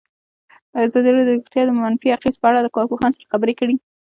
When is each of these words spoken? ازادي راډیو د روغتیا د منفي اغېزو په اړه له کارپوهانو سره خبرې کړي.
ازادي 0.85 1.09
راډیو 1.11 1.27
د 1.27 1.31
روغتیا 1.37 1.63
د 1.65 1.71
منفي 1.81 2.07
اغېزو 2.11 2.39
په 2.41 2.47
اړه 2.49 2.59
له 2.65 2.69
کارپوهانو 2.75 3.15
سره 3.17 3.31
خبرې 3.31 3.53
کړي. 3.59 3.75